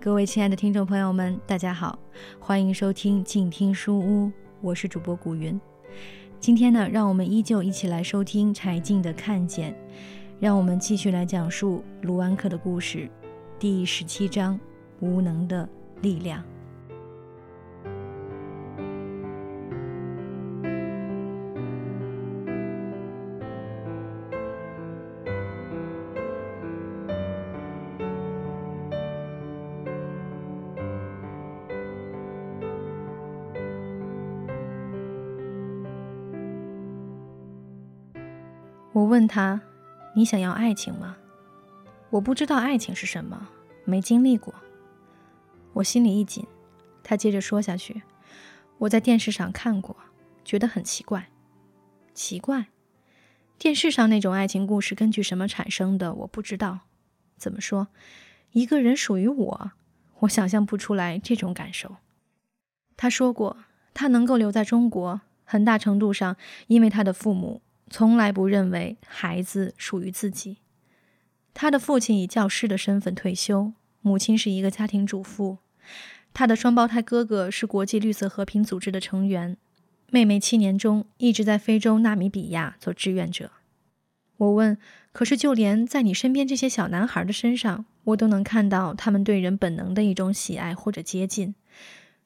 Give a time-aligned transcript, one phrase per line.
[0.00, 1.98] 各位亲爱的听众朋友们，大家好，
[2.38, 5.60] 欢迎收听静听书屋，我是主播古云。
[6.38, 9.72] 今天呢，让我们依旧一起来收听柴静的《看见》，
[10.38, 13.10] 让我们继续来讲述卢安克的故事，
[13.58, 14.58] 第十七章：
[15.00, 15.68] 无能的
[16.00, 16.44] 力量。
[38.92, 39.60] 我问他
[40.16, 41.16] ：“你想要爱情吗？”
[42.10, 43.48] 我不知道爱情是什么，
[43.84, 44.54] 没经历过。
[45.74, 46.46] 我心里一紧。
[47.02, 48.02] 他接着说下去
[48.78, 49.96] ：“我在电视上看过，
[50.44, 51.28] 觉得很奇怪。
[52.14, 52.68] 奇怪，
[53.58, 56.14] 电视上那种爱情故事根据什么产生的？
[56.14, 56.80] 我不知道。
[57.36, 57.88] 怎么说？
[58.52, 59.72] 一个人属于我，
[60.20, 61.96] 我想象不出来这种感受。”
[62.96, 63.58] 他说过，
[63.94, 67.62] 他能够留在中国，很大程度上因为他的父母。
[67.90, 70.58] 从来不认为孩子属于自己。
[71.54, 75.58] 他的父亲以教师的身份退休，母亲是一个家庭主妇。
[76.32, 79.56] 他的双胞胎哥哥是国际绿色和平组织的成员，
[80.10, 83.50] 妹妹七年中一直在非洲纳米比亚做志愿者。
[84.36, 84.78] 我问
[85.10, 91.56] ：“可是就连在你身边这些小男孩的身上，我都能看到他们对人本能的一种喜爱或者接近，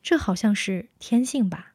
[0.02, 1.72] 这好像是天性吧？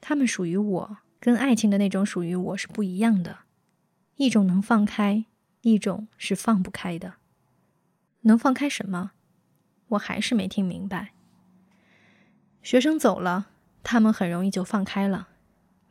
[0.00, 3.40] 他们属于我。”跟爱情的那种属于我是不一样的，
[4.16, 5.26] 一种能放开，
[5.60, 7.16] 一种是放不开的。
[8.22, 9.12] 能放开什么？
[9.88, 11.12] 我还是没听明白。
[12.62, 13.48] 学生走了，
[13.82, 15.28] 他们很容易就放开了，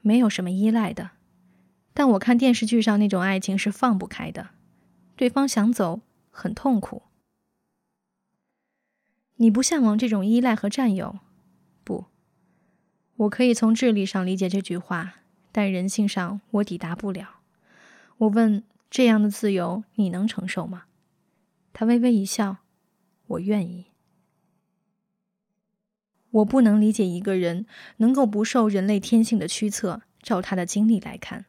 [0.01, 1.11] 没有什么依赖的。
[1.93, 4.49] 但我看电视剧上那种爱情是放不开的，
[5.15, 6.01] 对方想走
[6.31, 7.03] 很痛苦。
[9.35, 11.19] 你不向往这种依赖和占有？
[11.83, 12.05] 不，
[13.15, 15.17] 我可以从智力上理解这句话。
[15.51, 17.41] 但人性上，我抵达不了。
[18.17, 20.83] 我问：“这样的自由，你能承受吗？”
[21.73, 22.57] 他微微一笑
[23.27, 23.85] ：“我愿意。”
[26.31, 27.65] 我不能理解一个人
[27.97, 30.01] 能够不受人类天性的驱策。
[30.21, 31.45] 照他的经历来看，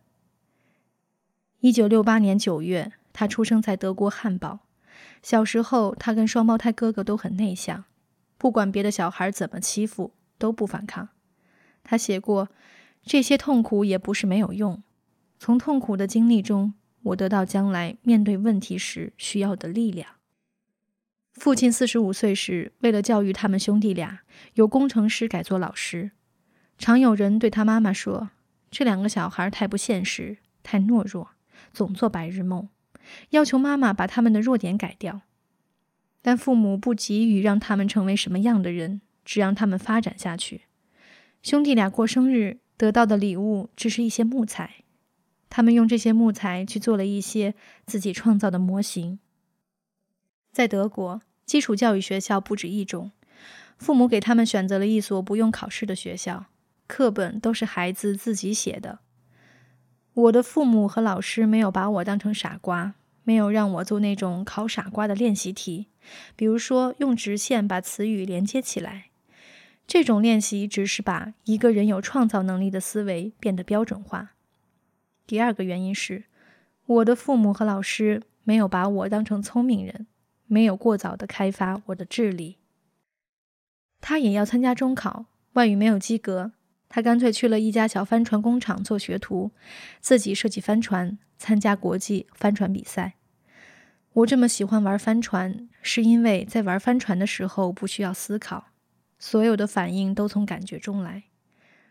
[1.59, 4.60] 一九六八年九月，他出生在德国汉堡。
[5.22, 7.84] 小时候，他跟双胞胎哥哥都很内向，
[8.39, 11.09] 不管别的小孩怎么欺负，都不反抗。
[11.83, 12.49] 他写过。
[13.03, 14.83] 这些痛苦也不是没有用。
[15.38, 20.16] 从痛苦的经历中，我得到将来面对问题时需要的力量。
[21.33, 24.21] 父亲四十五岁时，为了教育他们兄弟俩，
[24.55, 26.10] 由工程师改做老师。
[26.77, 28.31] 常有人对他妈妈说
[28.71, 31.31] ：“这两个小孩太不现实，太懦弱，
[31.72, 32.69] 总做白日梦。”
[33.31, 35.22] 要求妈妈把他们的弱点改掉。
[36.21, 40.62] 但父母不急于让他们成为什么样的人，只让他们发展下去。
[41.43, 42.59] 兄弟俩过生日。
[42.80, 44.76] 得到的礼物只是一些木材，
[45.50, 47.54] 他们用这些木材去做了一些
[47.84, 49.18] 自己创造的模型。
[50.50, 53.12] 在德国，基础教育学校不止一种，
[53.76, 56.46] 父母给他们选择了一所不用考试的学校，
[56.86, 59.00] 课本都是孩子自己写的。
[60.14, 65.88] 我的父母和老师没有把我当成傻瓜，没有让我做那种考傻瓜的练习题，
[66.34, 69.09] 比如说用直线把词语连接起来。
[69.91, 74.37] 这种练习只是把一个人有创造能力的思维变得标准化。
[75.27, 76.27] 第二个原因是，
[76.87, 80.06] 我的父母和老师没有把我当成聪明人，
[80.47, 82.59] 没有过早的开发我的智力。
[84.01, 86.53] 他也要参加中考，外语没有及格，
[86.89, 89.51] 他干脆去了一家小帆船工厂做学徒，
[90.01, 93.15] 自己设计帆船，参加国际帆船比赛。
[94.13, 98.70] 我这么喜欢玩帆船，是因为在玩帆船的时候不需要思考。
[99.21, 101.25] 所有的反应都从感觉中来，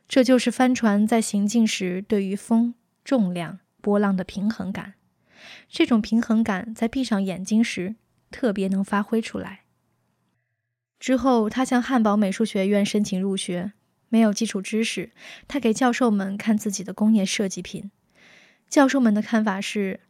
[0.07, 2.73] 这就是帆船在行进时对于风、
[3.05, 4.95] 重量、波浪的平衡感。
[5.69, 7.95] 这种平衡感在闭上眼睛时
[8.31, 9.61] 特别能发挥出来。
[10.99, 13.73] 之后，他向汉堡美术学院申请入学，
[14.09, 15.11] 没有基础知识，
[15.47, 17.91] 他给教授们看自己的工业设计品。
[18.67, 20.01] 教授们的看法是：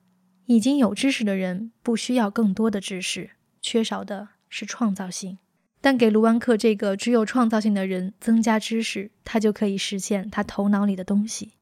[0.46, 3.32] 已经有知识的人不需要更多的知识，
[3.62, 5.38] 缺少的是创造性。
[5.82, 11.54] 但给卢安克这个只有创造性的人增加知识，他就可以实现他头脑里的东西。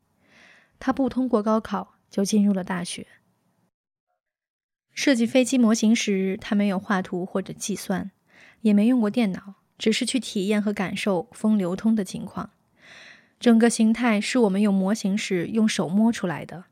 [0.80, 3.08] 他不通过高考就进入了大学。
[4.94, 8.10] 设计飞机模型时，他没有画图或者计算，
[8.62, 12.50] 也没用过电脑，只是去体验和感受风流通的情况。
[13.40, 16.66] 整个形态是我们用模型时用手摸出来的。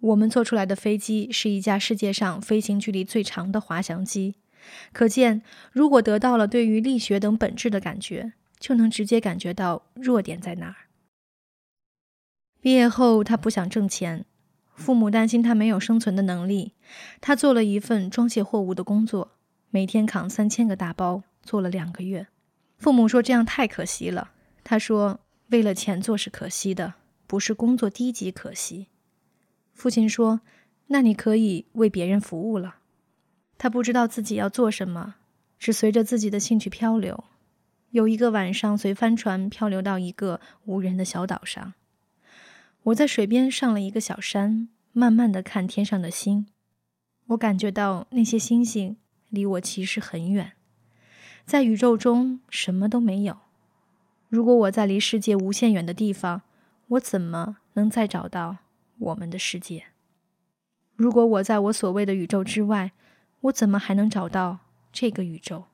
[0.00, 4.34] 我们做出来的飞机是一架世界上飞行距离最长的滑翔机。
[4.92, 5.42] 可见，
[5.72, 10.76] 如果得到了对于力学等本质的感觉，就能直接感觉到弱点在哪儿。
[12.60, 14.24] 毕业后，他不想挣钱，
[14.74, 16.72] 父母担心他没有生存的能力，
[17.20, 19.32] 他做了一份装卸货物的工作，
[19.70, 22.26] 每天扛三千个大包，做了两个月。
[22.76, 24.32] 父母说这样太可惜了，
[24.64, 26.94] 他说为了钱做是可惜的，
[27.26, 28.88] 不是工作低级可惜。
[29.72, 30.40] 父亲说，
[30.88, 32.77] 那你可以为别人服务了。
[33.58, 35.16] 他不知道自己要做什么，
[35.58, 37.24] 只随着自己的兴趣漂流。
[37.90, 41.74] 有一个晚上，随帆船漂流到一个无人的小岛上。
[42.84, 46.46] 我在水边上了一个小山，慢慢的看天上的星。
[47.28, 48.96] 我感觉到那些星星
[49.28, 50.52] 离我其实很远，
[51.44, 53.38] 在宇宙中什么都没有。
[54.28, 56.42] 如果我在离世界无限远的地方，
[56.88, 58.58] 我怎么能再找到
[58.98, 59.86] 我们的世界？
[60.94, 62.92] 如果我在我所谓的宇宙之外，
[63.40, 64.58] 我怎么还能找到
[64.92, 65.64] 这个宇宙？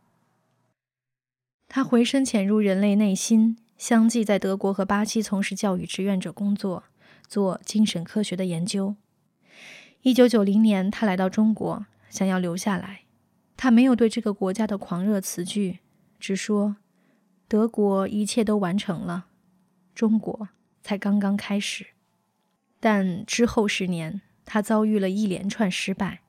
[1.68, 6.84] 他回身潜入人类内心，相继在德国和巴西从事教育志愿者工作。
[7.26, 8.96] 做精神科学的研究。
[10.02, 13.00] 一九九零年，他来到中国，想要留下来。
[13.56, 15.78] 他没有对这个国家的狂热词句，
[16.20, 16.76] 只说
[17.48, 19.26] ：“德国一切都完成了，
[19.94, 20.50] 中国
[20.82, 21.86] 才刚刚开始。”
[22.78, 26.20] 但之后十年，他遭遇了一连串失败。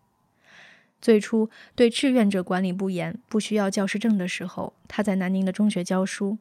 [1.06, 6.40] 最初对志愿者管理不严、不需要教师证的时候，他在南宁的中学教书，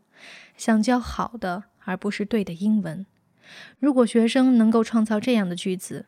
[0.56, 3.04] 想教好的而不是对的英文。
[3.78, 6.06] 如果学生能够创造这样的句子，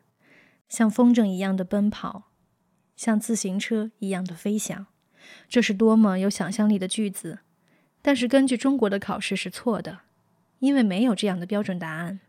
[0.70, 2.30] 像风筝一样的奔跑，
[2.96, 4.86] 像自行车一样的飞翔，
[5.50, 7.40] 这是多么有想象力的句子！
[8.00, 9.98] 但是根据中国的考试是错的，
[10.60, 12.20] 因为没有这样的标准答案。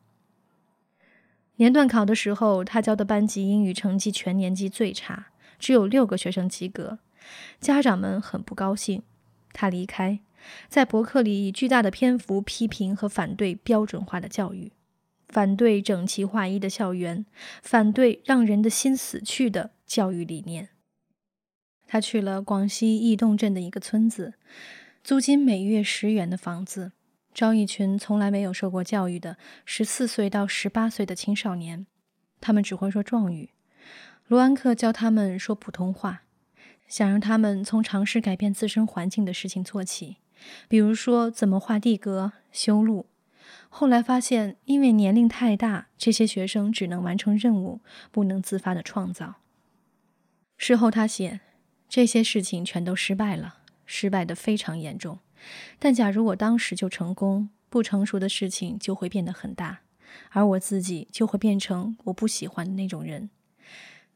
[1.56, 5.27] 年段考的时候，他教的班级英语成绩全年级最差，
[5.59, 7.00] 只有六个学生及格，
[7.59, 9.04] 家长们很不高兴。
[9.54, 10.19] 他离开，
[10.68, 14.71] 在博客里以巨大的篇幅批评和反对标准化的教育。
[15.30, 17.25] 反对整齐划一的校园，
[17.62, 20.69] 反对让人的心死去的教育理念。
[21.86, 24.36] 他去了广西义洞镇的一个村子，
[25.04, 26.94] 租金每月十元的房子，
[27.33, 31.86] 招一群从来没有受过教育的十四岁到十八岁的青少年，
[32.39, 33.50] 他们只会说壮语。
[34.27, 36.24] 卢安克教他们说普通话，
[36.85, 40.18] 想让他们从尝试改变自身环境的事情做起，
[40.68, 43.06] 比如说怎么画地格、修路。
[43.69, 47.79] 后来发现，因为年龄太大，这些学生只能完成任务，
[48.12, 49.35] 不能自发的创造。
[50.57, 51.39] 事后他写，
[51.88, 55.19] 这些事情全都失败了，失败的非常严重。
[55.80, 59.80] 但假如我当时就成功，不成熟的事情就会变得很大，
[60.31, 63.30] 而我自己就会变成我不喜欢的那种人。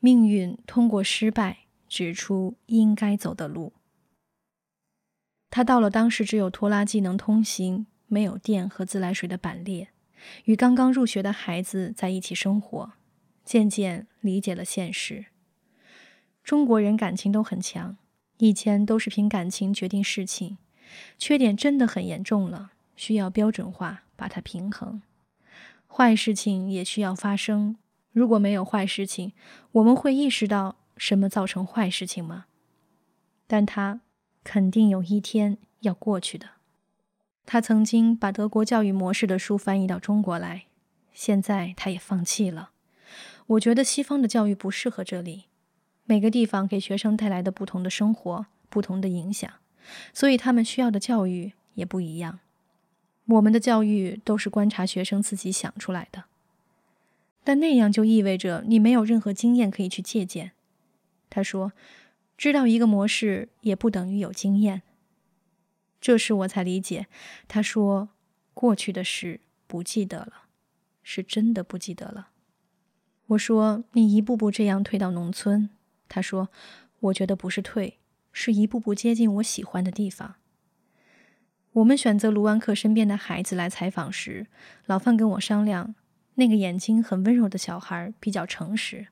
[0.02, 3.72] 命运通过失败指出应该走的路。
[5.50, 7.88] 他到了当时只有拖拉机能通行。
[8.14, 9.88] 没有电和自来水的板列，
[10.44, 12.92] 与刚刚入学的孩子在一起生活，
[13.46, 15.28] 渐渐理解了现实。
[16.44, 17.96] 中国人感情都很强，
[18.40, 20.58] 以前都是凭感情决定事情，
[21.18, 25.02] 缺点真的很严重了，需要标准化把它平衡。
[25.88, 27.78] 坏事情也需要发生，
[28.12, 29.34] 如果没有坏事情，
[29.72, 32.46] 我们会意识到什么造成坏事情吗？
[33.48, 34.02] 但它
[34.44, 36.48] 肯定有一天要过去的。
[37.46, 40.66] 他曾经把德国教育模式的书翻译到中国来，
[41.12, 42.72] 现在他也放弃了。
[43.48, 45.46] 我觉得西方的教育不适合这里，
[46.06, 49.52] 每个地方给学生带来的不同的生活、不同的影响，
[50.14, 52.40] 所以他们需要的教育也不一样。
[53.26, 56.26] 我们的教育都是观察学生自己想出来的，
[57.44, 60.52] 但那样就意味着你没有任何经验可以去借鉴。
[61.30, 61.74] 他说
[62.38, 64.82] ：“知道一个模式也不等于有经验。”
[66.02, 67.08] 这时我才理解，
[67.48, 68.10] 他说
[68.54, 70.46] 过去的事不记得了，
[71.04, 72.30] 是真的不记得了。
[73.28, 75.70] 我说你一步步这样退到农村，
[76.10, 76.50] 他说
[77.00, 78.00] 我觉得不是退，
[78.32, 80.36] 是一步步接近我喜欢的地方。
[81.74, 84.48] 我们选择卢安克身边的孩子来采访时，
[84.88, 85.96] 老范跟我商量，
[86.36, 89.08] 那个眼睛很温柔的小孩比较诚实。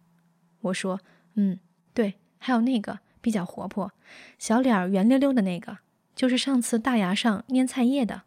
[0.61, 0.99] 我说
[1.35, 1.59] 嗯，
[1.93, 3.91] 对，还有那个比较活泼，
[4.37, 5.79] 小脸圆溜溜的那个。
[6.15, 8.23] 就是上次大牙上粘菜叶的，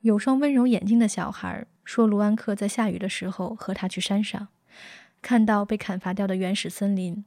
[0.00, 4.48] 有双温柔眼睛的小孩说，卢安克在下雨的时候和他去山上，
[5.22, 7.24] 看到被砍伐掉的原始森林。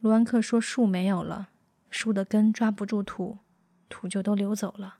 [0.00, 1.50] 卢安克说树没有了，
[1.88, 3.38] 树的根抓不住土，
[3.88, 4.96] 土就都流走了。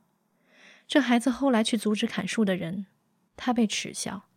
[0.87, 2.87] 这孩子后来去阻止砍树的人，
[3.37, 4.28] 他被耻笑，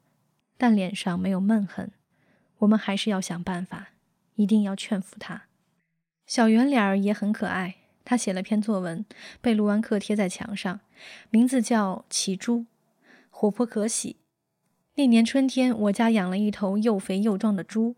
[0.62, 1.90] 但脸上没有闷恨。
[2.60, 3.94] 我们还是要想办法，
[4.36, 5.46] 一定要劝服他。
[6.28, 9.04] 小圆脸儿也很可爱，他写了篇作文，
[9.42, 10.82] 被卢安克贴在墙上，
[11.32, 12.60] 名字叫《骑猪》，
[13.32, 14.18] 活泼可喜。
[14.94, 17.96] 那年春天，我家养了一头又肥又壮的猪。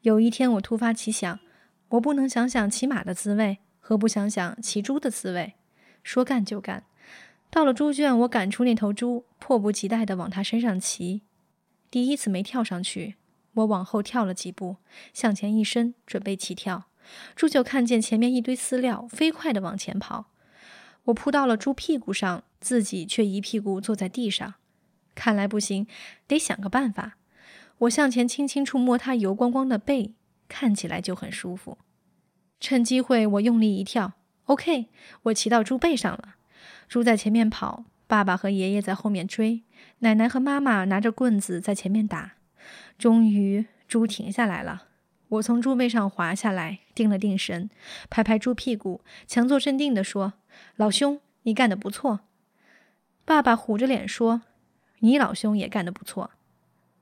[0.00, 1.38] 有一天，我突发奇想，
[1.90, 5.52] 我不能想想骑马的滋味，何不想想骑猪的滋味？
[6.02, 6.84] 说干就干。
[7.50, 11.20] 到了猪圈，我赶出那头猪，迫不及待地往它身上骑。
[11.90, 13.16] 第一次没跳上去，
[13.54, 14.76] 我往后跳了几步，
[15.12, 16.84] 向前一伸，准备起跳。
[17.34, 20.26] 猪就看见前面一堆饲料，飞快地往前跑。
[21.04, 24.54] 我扑到了猪屁股上，自己却一屁股坐在地上。
[25.14, 25.86] 看来不行，
[26.26, 27.16] 得想个办法。
[27.78, 30.14] 我向前轻轻触摸它油光光的背，
[30.48, 31.78] 看起来就很舒服。
[32.58, 34.14] 趁机会，我用力一跳。
[34.46, 34.88] OK，
[35.24, 36.36] 我骑到猪背上了。
[36.88, 39.62] 猪在前面跑，爸爸和爷爷在后面追，
[40.00, 42.34] 奶奶和妈妈拿着棍子在前面打。
[42.98, 44.88] 终于，猪停下来了。
[45.28, 47.68] 我从猪背上滑下来，定了定神，
[48.08, 50.34] 拍拍猪屁股，强作镇定地说
[50.76, 52.20] ：“老兄，你干得不错。”
[53.24, 54.42] 爸爸虎着脸说
[55.00, 56.30] ：“你老兄也干得不错。”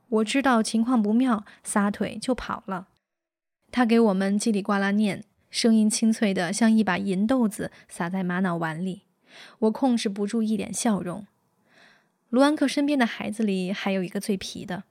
[0.08, 2.88] 我知道情况不妙，撒腿就跑了。
[3.70, 5.24] 他给我们叽里呱啦念。
[5.50, 9.02] 声音清脆的，像一把银豆子撒在玛瑙碗里。
[9.60, 11.26] 我控制不住一脸笑容。
[12.34, 14.82] 卢安克身边的孩子里还有一个最皮的。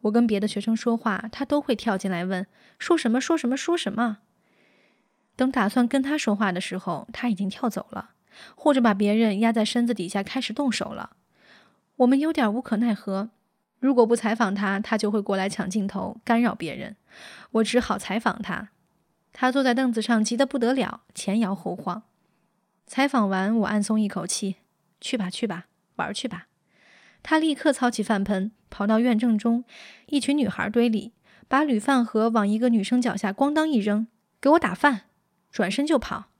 [0.00, 2.46] 我跟别的学生说话，他都会跳进来问
[2.80, 3.20] ：“说什么？
[3.20, 3.58] 说什么？
[3.58, 4.20] 说什么？”
[5.36, 8.12] 等打算跟他说话的时候，他已经跳走了，
[8.54, 11.10] 或者把别人压在身子底下开始动手了。
[11.96, 13.28] 我们有点无可奈何。
[13.80, 16.96] 如果不采访他，他就会过来抢镜头，干扰别人。
[17.50, 18.70] 我只好采访他。
[19.34, 22.04] 他坐在凳子上，急得不得了，前摇后晃。
[22.86, 24.56] 采访完，我暗松一口气
[25.02, 25.66] ：“去吧，去吧，
[25.96, 26.46] 玩去吧。”
[27.22, 29.64] 他立刻操起饭盆，跑到院正中
[30.06, 31.12] 一群女孩堆里，
[31.46, 34.06] 把铝饭盒往一个女生脚下咣当一扔
[34.40, 35.02] ：“给我打饭！”
[35.52, 36.30] 转身就跑。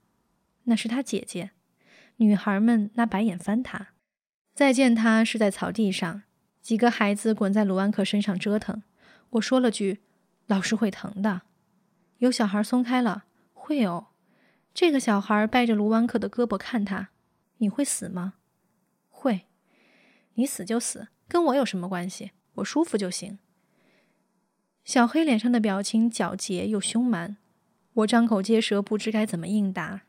[0.63, 1.51] 那是他姐姐。
[2.17, 3.89] 女孩们拿白眼翻他。
[4.53, 6.23] 再见他是在草地上，
[6.61, 8.83] 几个孩子滚在卢安克身上折腾。
[9.31, 9.99] 我说了句
[10.47, 11.43] ：“老师会疼的。”
[12.19, 14.07] 有小孩松开了，会哦。
[14.73, 17.09] 这个小孩掰着卢安克的胳膊看他，
[17.57, 18.33] 你会死吗？
[19.09, 19.48] 会。
[20.35, 22.31] 你死就死，跟我有什么关系？
[22.55, 23.39] 我舒服就行。
[24.83, 27.37] 小黑脸上的表情皎洁又凶蛮，
[27.93, 30.01] 我张口结舌，不知该怎么应答。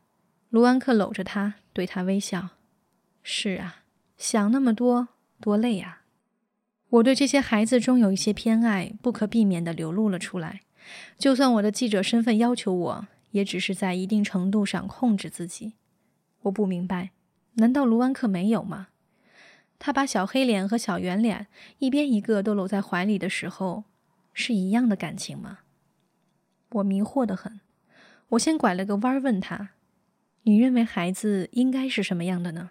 [0.49, 2.49] 卢安克搂着他，对他微笑。
[3.21, 3.83] 是啊，
[4.17, 5.09] 想那么多
[5.39, 6.01] 多累啊。
[6.89, 10.61] 我对这些孩子中有一些偏爱，不可避免地流露了出来。
[11.17, 15.73] 就算我的记者身份要求我，也只是在一定程度上控制自己。
[16.41, 17.11] 我不明白，
[17.53, 18.87] 难道卢安克没有吗？
[19.83, 21.47] 他把小黑脸和小圆脸
[21.79, 23.85] 一边一个都搂在怀里的时候，
[24.31, 25.61] 是一样的感情吗？
[26.73, 27.59] 我迷惑的很。
[28.29, 29.71] 我先拐了个弯问他
[30.43, 32.69] ：“你认为孩子应该是什么样的呢？”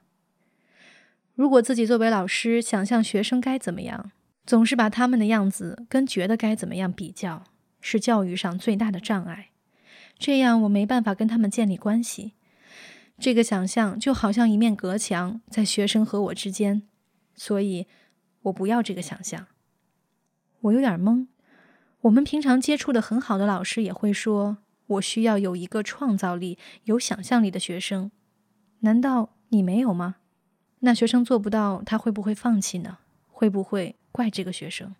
[1.35, 4.13] 如果自己作为老师，想象学生该怎么样，
[4.47, 7.43] 总是把他们的样子跟觉得该怎么样比较。
[7.81, 9.49] 是教育上最大的障碍，
[10.17, 12.35] 这样我没办法跟他们建立关系。
[13.19, 16.83] 这个想象就好像一面隔墙在学生和我之间，
[17.41, 17.87] 所以
[18.43, 19.47] 我不要这个想象。
[20.61, 21.27] 我有点懵。
[22.03, 28.11] 我们平常接触的很好的老师也会说，我需要有一个创造力、有想象力的学生。
[28.81, 30.17] 难道你没有吗？
[30.81, 32.99] 那学生做不到，他会不会放弃呢？
[33.27, 34.95] 会不会怪这个学生？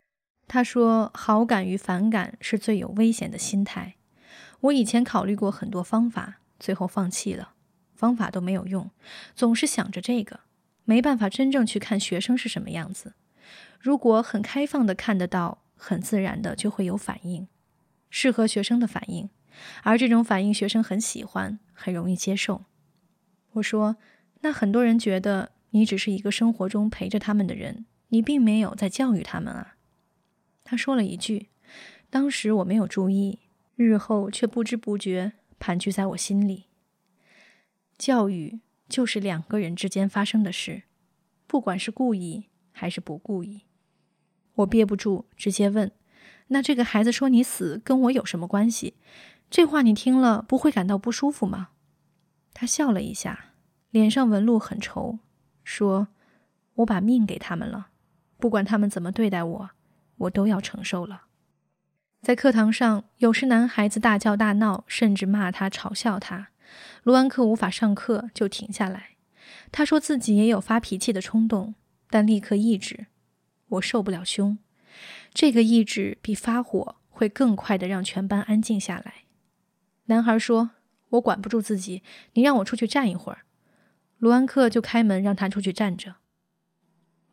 [0.49, 3.97] 他说：“好感与反感是最有危险的心态。
[4.61, 7.53] 我以前考虑过很多方法，最后放弃了。
[7.95, 8.91] 方法都没有用，
[9.35, 10.41] 总是想着这个，
[10.91, 13.15] 没办法真正去看学生是什么样子。
[13.79, 17.47] 如果很开放的看得到，很自然的就会有反应，
[18.11, 19.31] 适合学生的反应，
[19.85, 22.65] 而这种反应学生很喜欢，很容易接受。”
[23.55, 23.99] 我说
[24.43, 29.77] ：“那很多人觉得你只是一个生活中陪着他们的人，你并没有在教育他们啊。”
[30.65, 31.51] 他说了一句
[32.11, 33.39] ：“当时我没有注意，
[33.77, 36.65] 日后却不知不觉盘踞在我心里。
[37.97, 38.59] 教育
[38.91, 40.83] 就是两个人之间发生的事，
[41.47, 43.63] 不管是故意还是不故意。”
[44.57, 45.91] 我憋不住，直接问
[46.49, 48.97] ：“那这个孩子说你死跟我有什么关系？
[49.49, 51.69] 这话你听了不会感到不舒服吗？”
[52.53, 53.53] 他笑了一下，
[53.91, 55.21] 脸上纹路很愁，
[55.65, 56.09] 说
[56.75, 57.89] ：“我把命给他们了，
[58.37, 59.71] 不管他们怎么对待我。”
[60.21, 61.23] 我都要承受了。
[62.21, 66.50] 在课堂上，有时男孩子大叫大闹，甚至骂他、嘲笑他。
[67.03, 69.17] 卢安克无法上课，就停下来。
[69.73, 71.75] 他说自己也有发脾气的冲动，
[72.09, 73.07] 但立刻抑制。
[73.69, 74.59] 我受不了凶，
[75.33, 79.25] 这个抑制比发火会更快的让全班安静下来。
[80.07, 80.71] 男孩说
[81.11, 83.43] ：“我管不住自己，你让我出去站一会儿。
[84.19, 86.17] 卢安克就开门让他出去站着。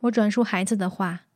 [0.02, 1.26] 我转述孩子的话，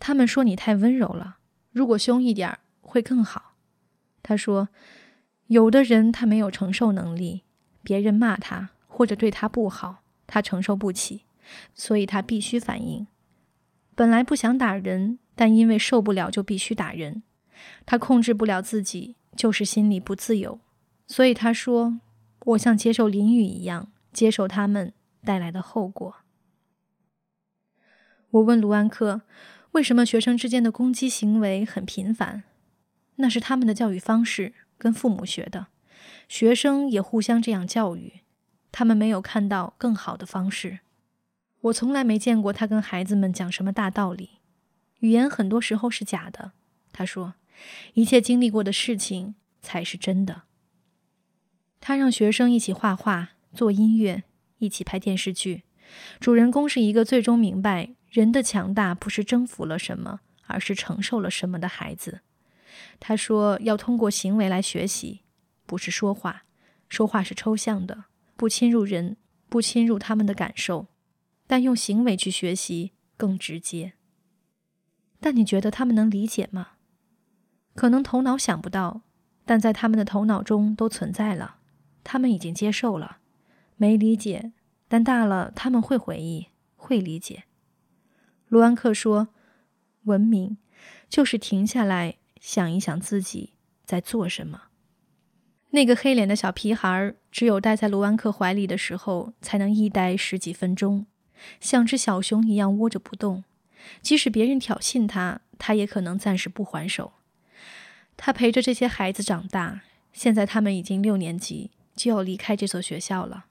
[0.00, 1.38] 他们说你太温柔了，
[1.70, 3.54] 如果凶一点会更好。
[4.20, 4.68] 他说，
[5.52, 7.42] 有的人他没有承受能力，
[7.82, 11.26] 别人骂他或者对他不好，他承受不起，
[11.74, 13.06] 所以他必须反应。
[13.94, 17.22] 本来不想打人，但因为受不了就必须打人。
[17.84, 20.58] 他控制不了自己，就是心里不自由，
[21.06, 22.00] 所以他说
[22.46, 24.92] ：“我像接受淋雨一样。”接受他们
[25.22, 26.16] 带来的后果。
[28.30, 29.22] 我问卢安克，
[29.72, 32.44] 为什么学生之间的攻击行为很频繁？
[33.16, 35.68] 那是他们的教育方式，跟父母学的。
[36.28, 38.22] 学生也互相这样教育，
[38.72, 40.80] 他们没有看到更好的方式。
[41.60, 44.40] 我从来没见过他跟孩子们讲什么大道理。
[44.98, 46.50] 语言很多时候是假的。
[46.92, 47.34] 他说，
[47.94, 50.42] 一切经历过的事情才是真的。
[51.78, 53.28] 他让学生一起画画。
[53.54, 54.24] 做音乐，
[54.58, 55.64] 一起拍电视剧。
[56.18, 62.22] 主人公是一个最终明白人的强大不是征服了什么，而是承受了什么的孩子。
[63.00, 65.22] 他说要通过行为来学习，
[65.66, 66.44] 不是说话。
[66.88, 68.04] 说话是抽象的，
[68.36, 69.16] 不侵入人，
[69.48, 70.88] 不侵入他们的感受。
[71.46, 73.94] 但用行为去学习更直接。
[75.20, 76.72] 但你觉得他们能理解吗？
[77.74, 79.02] 可能头脑想不到，
[79.44, 81.56] 但在他们的头脑中都存在了。
[82.04, 83.18] 他们已经接受了。
[83.76, 84.52] 没理解，
[84.88, 87.44] 但大了他们会回忆，会理解。
[88.48, 89.28] 卢安克说
[90.04, 90.58] ：“文明
[91.08, 93.54] 就是停下来想一想自己
[93.86, 94.64] 在做什么。”
[95.70, 101.06] 那个黑脸的小屁孩儿只有待在卢安克怀里的时候，才能一待十几分钟，
[101.60, 103.44] 像只小熊一样窝着不动。
[104.02, 107.14] 即使别人挑衅他，他也可能暂时不还手。
[108.18, 109.80] 他陪着这些孩子长大，
[110.12, 113.46] 现在他们已经六年级，就要离开这所学校了。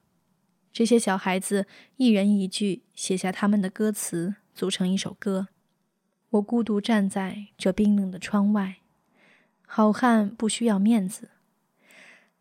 [0.72, 1.66] 这些小孩子
[1.98, 5.48] 一人一句写下他们的歌词，组成一首歌。
[6.30, 8.78] 我孤独站在这冰冷的窗外，
[9.74, 11.30] 好汉不需要面子。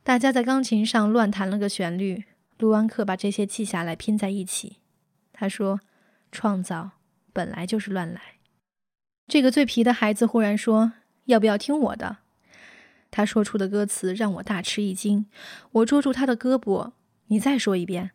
[0.02, 2.24] 大家在钢琴上乱弹了个旋律。
[2.58, 4.78] 卢安克把这些记下来，拼在一起。
[5.32, 5.80] 他说
[6.32, 6.90] ：“创造
[7.32, 8.20] 本来就是乱来。”
[9.28, 10.94] 这个最皮的孩子忽然说
[11.26, 12.16] ：“要不要听我的？”
[13.12, 15.26] 他说出的歌词让我大吃一惊。
[15.70, 16.90] 我捉住他的胳膊
[17.30, 18.10] ：“你再说一遍。”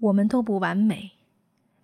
[0.00, 1.12] 我们都不完美，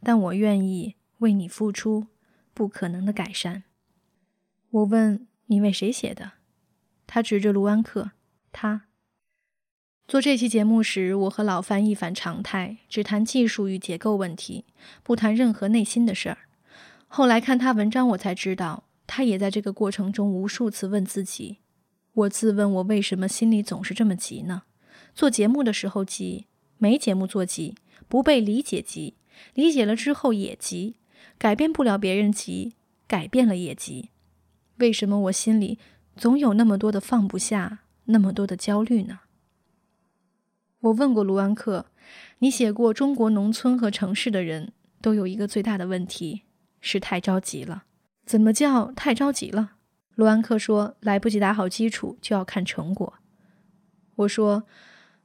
[0.02, 2.08] 但我愿意为你付出
[2.52, 3.62] 不可能的改善。
[4.70, 6.32] 我问你为谁写的？
[7.06, 8.12] 他指着卢安克。
[8.52, 8.86] 他
[10.06, 14.64] 做这期节目时，我和老范一反常态，只谈技术与结构问题，
[15.02, 16.38] 不谈任何内心的事儿。
[17.06, 21.58] 后来看他文章，我才知道，他也在这个过程中无数次问自己：
[22.12, 24.62] 我自问，我为什么心里总是这么急呢？
[25.14, 26.46] 做节目的时候急，
[26.78, 27.74] 没节目做急。
[28.06, 29.16] 不被理解急，
[29.52, 30.96] 理解了之后也急，
[31.36, 34.08] 改变不了别人急，改变了也急。
[34.78, 35.78] 为什么我心里
[36.16, 39.20] 总有那么多的放不下，那么多的焦虑呢？
[40.80, 41.86] 我问过卢安克，
[42.38, 46.42] 你写过中国农村和城市的人都有一个最大的问题，
[46.80, 47.84] 是太着急了。
[48.24, 49.72] 怎么叫太着急了？
[50.14, 53.14] 卢安克说，来不及打好基础就要看成果。
[54.16, 54.64] 我说，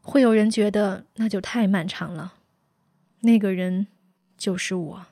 [0.01, 2.33] 会有人觉得那就太漫长了。
[3.21, 3.87] 那个人
[4.37, 5.05] 就是我。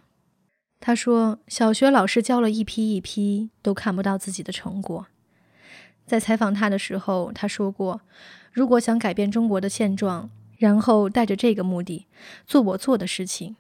[0.82, 5.06] 他说，小学老师教了一批一批，都看不到自己的成果。
[6.08, 8.02] 在采访他的时候，他说过，
[8.52, 12.08] 如果想改变中国的现状，然后带着这个目的
[12.48, 13.56] 做我做的事情，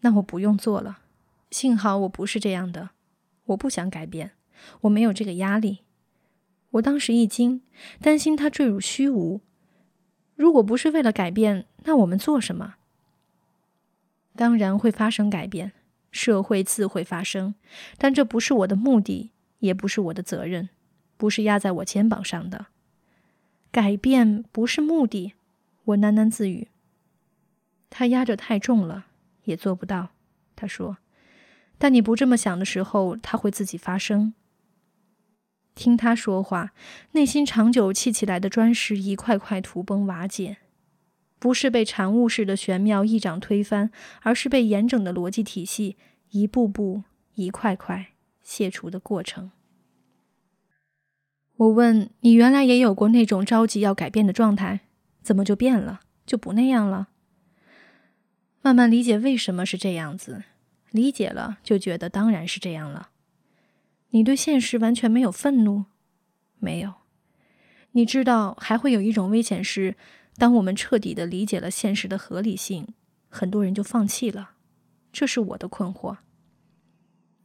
[0.00, 1.00] 那我不用做了。
[1.50, 2.90] 幸好我不是这样的，
[3.44, 4.32] 我不想改变，
[4.80, 5.80] 我没有这个压力。
[6.70, 7.60] 我当时一惊，
[8.00, 9.42] 担心他坠入虚无。
[10.34, 12.76] 如果不是为了改变，那我们做什么？
[14.34, 15.72] 当然会发生改变，
[16.12, 17.56] 社会自会发生，
[17.98, 20.68] 但这不是我的目的，也不是我的责任，
[21.16, 22.66] 不是压在我肩膀上的。
[23.72, 25.32] 改变不是目的，
[25.84, 26.68] 我喃喃自语。
[27.90, 29.06] 他压着太重了，
[29.44, 30.10] 也做不到。
[30.54, 30.98] 他说
[31.78, 34.34] ：“但你不这么想的时候，它会自己发生。”
[35.74, 36.72] 听他说话，
[37.12, 40.58] 内心长久砌起来的砖石一块块土崩瓦解。
[41.42, 45.96] 不是被禅悟式的玄妙一掌推翻，而是被严整的逻辑体系
[46.30, 47.02] 一步步、
[47.34, 48.12] 一块块
[48.44, 49.50] 卸除的过程。
[51.56, 54.82] 我问你，原来也有过那种着急要改变的状态，
[55.20, 57.08] 怎么就变了，就不那样了？
[58.60, 60.44] 慢慢理解为什么是这样子，
[60.92, 63.08] 理解了就觉得当然是这样了。
[64.10, 65.86] 你对现实完全没有愤怒，
[66.60, 66.94] 没有。
[67.90, 69.96] 你知道，还会有一种危险是，
[70.36, 72.94] 当我们彻底的理解了现实的合理性，
[73.28, 74.52] 很多人就放弃了。
[75.12, 76.18] 这是我的困惑。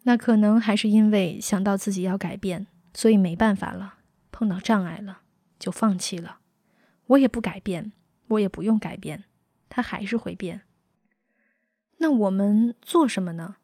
[0.04, 3.96] 那可能还是因为想到自己要改变，所以没办法了，
[4.32, 5.22] 碰到障碍了，
[5.60, 6.40] 就放弃了。
[7.08, 7.92] 我也不改变，
[8.30, 9.26] 我也不用改变，
[9.68, 10.62] 它还是会变。
[11.98, 13.58] 那我们做什么呢？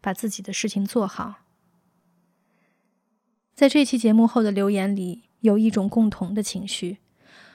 [0.00, 1.36] 把自己的事情做好。
[3.54, 6.98] 在这期节目后的留言里，有一种共同的情绪：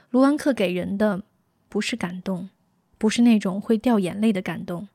[0.10, 1.24] 卢安克给人的
[1.68, 2.50] 不是感动，
[2.98, 4.88] 不是那种会掉眼泪的感动，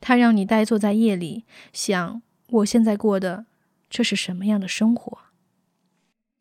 [0.00, 2.22] 他让你呆坐在夜里想。
[2.48, 3.46] 我现在过的
[3.88, 5.18] 这是什么样的生活？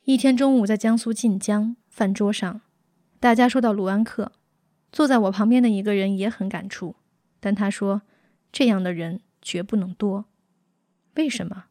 [0.06, 2.62] 一天中午在江苏晋江饭桌上，
[3.20, 4.32] 大家说到卢安克，
[4.92, 6.96] 坐在我旁边的一个人也很感触，
[7.40, 8.02] 但他说
[8.52, 10.26] 这样的人绝不能多。
[11.14, 11.66] 为什么？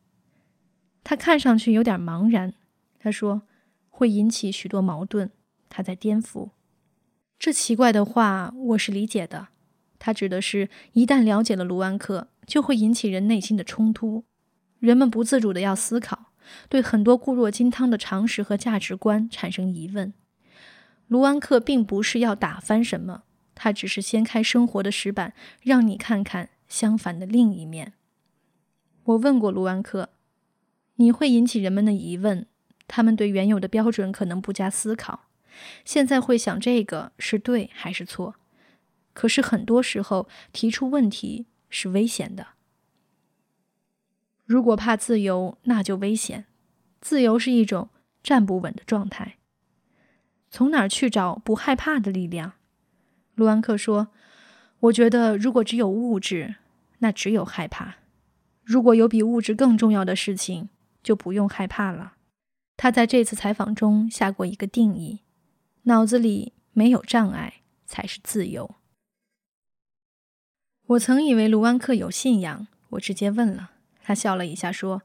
[1.02, 2.54] 他看上去有点茫然。
[3.00, 3.42] 他说
[3.90, 5.30] 会引起许多矛盾，
[5.68, 6.50] 他在颠覆。
[7.38, 9.48] 这奇怪的话我是理解的，
[9.98, 12.28] 他指的是一旦了解了卢安克。
[12.48, 14.24] 就会引起人内心的冲突，
[14.78, 16.32] 人们不自主的要思考，
[16.70, 20.14] 对很多固若金汤的常识和价值观产生疑问。
[21.08, 27.92] 卢安克并不是要打翻什么，他只是掀开生活的石板，让你看看相反的另一面。
[29.04, 30.08] 我问过卢安克，
[30.94, 32.46] 你会引起人们的疑问，
[32.86, 35.27] 他们对原有的标准可能不加思考，
[35.84, 38.34] 现在会想这个是对还是错。
[39.12, 41.46] 可是很多时候提出问题。
[41.70, 42.46] 是危险的。
[44.46, 46.46] 如果怕自由，那就危险。
[46.98, 47.90] 自由是一种
[48.22, 49.36] 站不稳的状态。
[50.50, 52.54] 从哪儿去找不害怕的力量？
[53.34, 54.08] 卢安克说
[54.80, 56.54] ：“我觉得，如果只有物质，
[57.00, 57.98] 那只有害怕；
[58.64, 60.70] 如果有比物质更重要的事情，
[61.02, 62.14] 就不用害怕了。”
[62.78, 65.20] 他在这次采访中下过一个定义：
[65.88, 68.74] 脑子里没有障碍，才是自由。
[70.86, 73.70] 我曾以为卢安克有信仰，我直接问了
[74.02, 75.00] 他，笑了一下说：“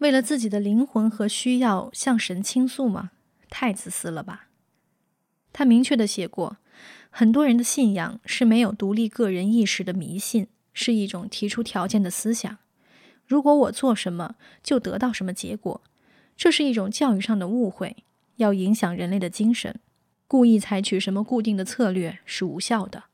[0.00, 3.12] 为了自己的灵魂和需要向神倾诉吗？
[3.48, 4.48] 太自私了吧。”
[5.50, 6.58] 他明确的写过，
[7.08, 12.58] 很多人的信仰是没有独立个人意识的迷信，是一种提出条件的思想。
[13.24, 15.80] 如果我做什么就得到什么结果，
[16.36, 18.04] 这是一种教育上的误会，
[18.36, 19.80] 要影响人类的精神。
[20.32, 23.04] 故意采取什么固定的策略是无效的。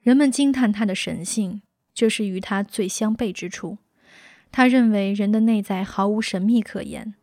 [0.00, 1.62] 人们惊叹他的神性，
[1.94, 3.78] 这是与他最相悖之处。
[4.50, 7.14] 他认为人的内在毫无神秘可言。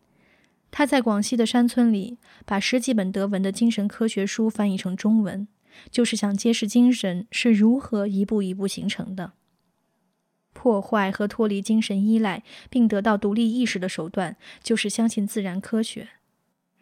[0.72, 5.46] 他在广西的山村里，把十几本德文的精神科学书翻译成中文，
[5.92, 9.34] 就是想揭示精神是如何一步一步形成的。
[10.54, 16.08] 破坏和脱离精神依赖，并得到独立意识的手段，就是相信自然科学。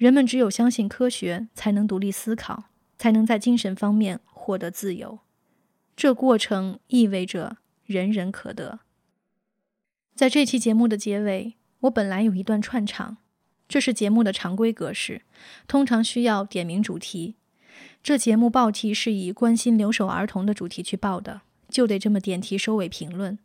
[0.02, 2.64] 人们只有相信科学，才能独立思考，
[2.98, 5.20] 才能在精神方面获得自由。
[5.96, 8.80] 这过程意味着人人可得。
[10.16, 13.18] 在这期节目的结尾，我本来有一段串场，
[13.68, 15.22] 这是节目的常规格式，
[15.68, 17.36] 通常需要点名主题。
[18.02, 23.38] 这节目报题是以关心留守儿童的主题去报的，就得这么点题收尾评论。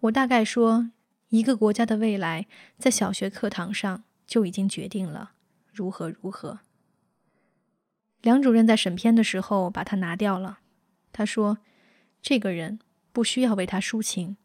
[0.00, 0.90] 我大概说，
[1.30, 5.32] 一个国家的未来在小学课堂上就已经决定了
[5.76, 6.60] 如何如何。
[8.22, 10.60] 梁主任在审片的时候把它拿掉了，
[11.12, 11.58] 他说。
[12.22, 12.80] 这个人
[13.12, 14.36] 不需要为他抒情，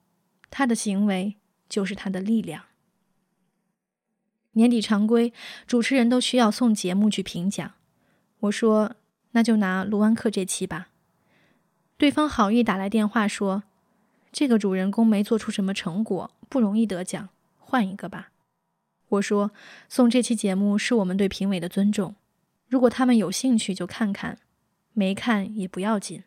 [0.51, 2.65] 他的行为就是他的力量。
[4.51, 5.33] 年底常规，
[5.65, 7.71] 主持人都需要送节目去评奖。
[8.41, 8.95] 我说，
[9.31, 10.89] 那就拿卢安克这期吧。
[11.97, 13.63] 对方好意打来电话说，
[14.31, 18.30] 这个主人公没做出什么成果，不容易得奖，换一个吧。
[19.11, 19.51] 我说，
[19.89, 22.15] 送这期节目是我们对评委的尊重，
[22.69, 24.37] 如果他们有兴趣就看看，
[24.93, 26.23] 没看也不要紧。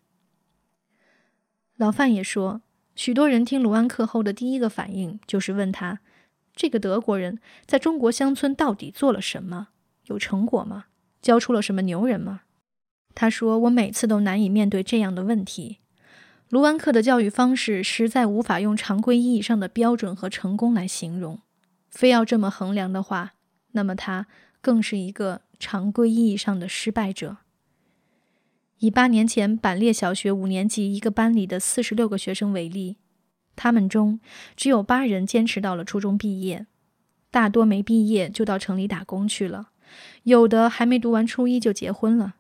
[1.77, 2.61] 老范也说，
[2.95, 6.01] 许多人听卢安克后的第一个反应就是问他
[6.55, 9.69] ：“这个德国人在中国乡村到底做了什么？
[10.05, 10.85] 有成果吗？
[11.23, 12.43] 教出了什么牛人吗？”
[13.17, 15.79] 他说：“我每次都难以面对这样的问题。
[16.51, 21.41] 卢安克的教育方式实在无法用常规意义上的标准和成功来形容。
[21.95, 23.35] 非要这么衡量的话，
[23.71, 24.27] 那么他
[24.61, 27.39] 更是一个常规意义上的失败者。”
[28.79, 32.97] 以八年前板列小学五年级一个班里的四十六个学生为例，
[33.55, 34.21] 他们中
[34.57, 36.67] 只有八人坚持到了初中毕业，
[37.31, 39.71] 大多没毕业就到城里打工去了，
[40.25, 42.35] 有的还没读完初一就结婚了，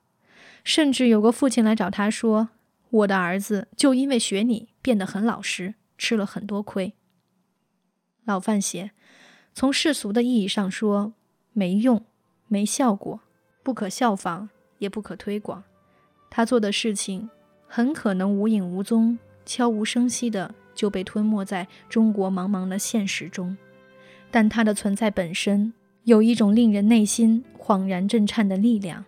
[0.64, 2.50] 甚至有个父亲来找他说
[2.90, 6.94] ：“我的儿子就因为学你变得很老实，吃了很多亏。”
[8.26, 8.90] 老范写，
[9.54, 11.12] 从世俗的意义上说，
[11.52, 12.04] 没用，
[12.48, 13.20] 没效果，
[13.62, 15.62] 不可效仿，也不可推广。
[16.28, 17.30] 他做的事情
[17.68, 23.56] 很可能无影无踪、悄无声息的就被吞没在中国茫茫的现实中，
[24.32, 29.04] 但他的存在本身有一种令人内心恍然震颤的力量。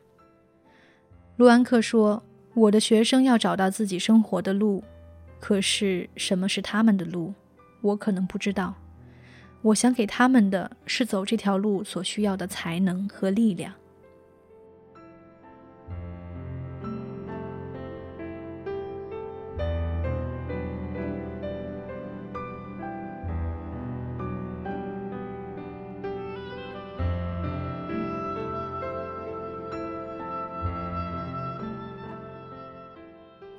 [1.34, 2.22] 卢安克说
[2.54, 4.84] ：“我的学生要找到自己生活的路，
[5.40, 7.34] 可是什么是他们的路，
[7.80, 8.76] 我可能不知道。
[9.66, 13.72] 我想给他们的是走这条路所需要的才能和力量。”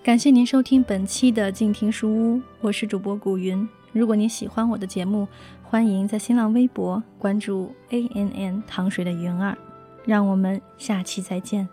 [0.02, 3.68] 感谢您收听本期的静听书屋，我是主播古云。
[3.98, 5.28] 如果您喜欢我的节目，
[5.64, 9.58] 欢迎在新浪微博关注 A N N 糖水的云儿。
[10.06, 11.68] 让我们下期再见。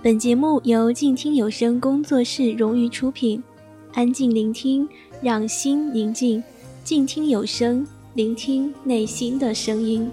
[0.00, 3.42] 本节目由静听有声工作室荣誉出品，
[3.94, 4.88] 安静聆听，
[5.22, 6.42] 让心宁静，
[6.82, 10.10] 静听有声，聆听内心的声音。